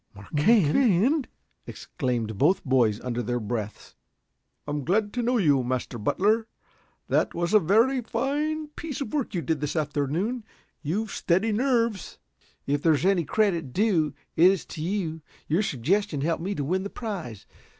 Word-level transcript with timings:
"Marquand!" 0.15 1.27
exclaimed 1.67 2.39
both 2.39 2.63
boys 2.65 2.99
under 3.01 3.21
their 3.21 3.39
breaths. 3.39 3.95
"I 4.65 4.71
am 4.71 4.83
glad 4.83 5.13
to 5.13 5.21
know 5.21 5.37
you, 5.37 5.63
Master 5.63 5.99
Butler. 5.99 6.47
That 7.07 7.35
was 7.35 7.53
a 7.53 7.59
very 7.59 8.01
fine 8.01 8.69
piece 8.69 8.99
of 9.01 9.13
work 9.13 9.35
you 9.35 9.43
did 9.43 9.61
this 9.61 9.75
afternoon. 9.75 10.43
You've 10.81 11.11
steady 11.11 11.51
nerves." 11.51 12.17
"If 12.65 12.81
there's 12.81 13.05
any 13.05 13.25
credit 13.25 13.73
due 13.73 14.15
it 14.35 14.47
is 14.49 14.65
to 14.73 14.81
you. 14.81 15.21
Your 15.47 15.61
suggestion 15.61 16.21
helped 16.21 16.41
me 16.41 16.55
to 16.55 16.63
win 16.63 16.81
the 16.81 16.89
prize. 16.89 17.45